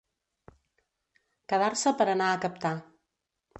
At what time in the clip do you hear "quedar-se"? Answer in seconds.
1.53-1.95